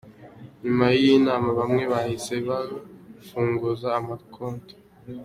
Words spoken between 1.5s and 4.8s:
bamwe bahise bafunguza amakonti.